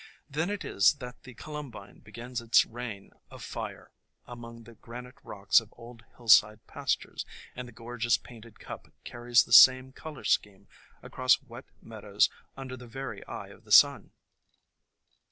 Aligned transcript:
Then 0.27 0.49
it 0.49 0.65
is 0.65 0.93
that 0.95 1.21
the 1.21 1.35
Columbine 1.35 1.99
begins 1.99 2.41
its 2.41 2.65
reign 2.65 3.11
of 3.29 3.43
fire 3.43 3.91
among 4.25 4.63
the 4.63 4.73
granite 4.73 5.19
rocks 5.23 5.59
of 5.59 5.71
old 5.77 6.03
hillside 6.17 6.59
pas 6.65 6.95
tures, 6.95 7.23
and 7.55 7.67
the 7.67 7.71
gorgeous 7.71 8.17
Painted 8.17 8.57
Cup 8.59 8.87
carries 9.03 9.43
the 9.43 9.51
THE 9.51 9.61
COMING 9.63 9.79
OF 9.89 9.93
SPRING 9.93 9.93
same 9.93 9.93
color 9.93 10.23
scheme 10.23 10.67
across 11.03 11.43
wet 11.43 11.65
meadows 11.83 12.31
under 12.57 12.75
the 12.75 12.87
very 12.87 13.23
eye 13.27 13.49
of 13.49 13.63
the 13.63 13.71
sun. 13.71 14.09